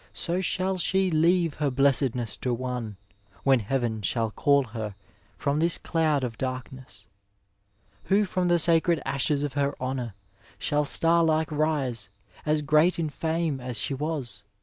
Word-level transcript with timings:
So 0.13 0.41
shall 0.41 0.79
she 0.79 1.11
leave 1.11 1.53
her 1.61 1.69
blessedness 1.69 2.35
to 2.37 2.55
one— 2.55 2.97
When 3.43 3.59
heaven 3.59 4.01
shall 4.01 4.31
call 4.31 4.63
her 4.63 4.95
from 5.37 5.59
this 5.59 5.77
cloud 5.77 6.23
of 6.23 6.39
darkness— 6.39 7.05
Who 8.05 8.25
from 8.25 8.47
the 8.47 8.57
sacred 8.57 8.99
ashes 9.05 9.43
of 9.43 9.53
her 9.53 9.79
honour 9.79 10.15
Shall 10.57 10.85
star 10.85 11.23
like 11.23 11.51
rise, 11.51 12.09
as 12.47 12.63
great 12.63 12.97
in 12.97 13.09
fame 13.09 13.59
as 13.61 13.79
she 13.79 13.93
was. 13.93 14.43